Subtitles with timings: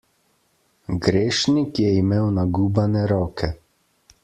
[1.07, 3.53] Grešnik je imel nagubane roke.